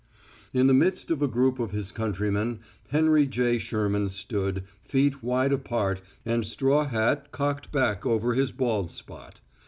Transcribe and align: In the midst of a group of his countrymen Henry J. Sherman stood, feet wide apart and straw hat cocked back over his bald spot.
In 0.51 0.65
the 0.65 0.73
midst 0.73 1.11
of 1.11 1.21
a 1.21 1.27
group 1.27 1.59
of 1.59 1.73
his 1.73 1.91
countrymen 1.91 2.61
Henry 2.89 3.27
J. 3.27 3.59
Sherman 3.59 4.09
stood, 4.09 4.63
feet 4.81 5.21
wide 5.21 5.53
apart 5.53 6.01
and 6.25 6.43
straw 6.43 6.85
hat 6.87 7.31
cocked 7.31 7.71
back 7.71 8.03
over 8.03 8.33
his 8.33 8.51
bald 8.51 8.89
spot. 8.89 9.41